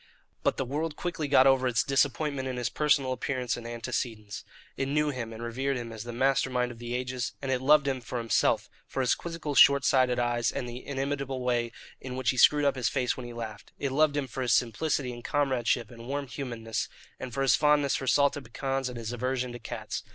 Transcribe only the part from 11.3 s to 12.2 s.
way in